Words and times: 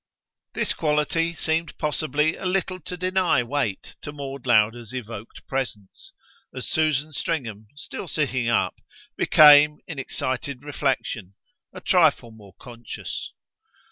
This 0.55 0.73
quality 0.73 1.25
in 1.27 1.33
it 1.33 1.37
seemed 1.37 1.77
possibly 1.77 2.35
a 2.35 2.47
little 2.47 2.79
to 2.79 2.97
deny 2.97 3.43
weight 3.43 3.95
to 4.01 4.11
Maud 4.11 4.47
Lowder's 4.47 4.93
evoked 4.95 5.45
presence 5.45 6.11
as 6.51 6.67
Susan 6.67 7.13
Stringham, 7.13 7.67
still 7.75 8.07
sitting 8.07 8.47
up, 8.49 8.77
became, 9.15 9.77
in 9.85 9.99
excited 9.99 10.63
reflexion, 10.63 11.35
a 11.71 11.81
trifle 11.81 12.31
more 12.31 12.55
conscious. 12.59 13.31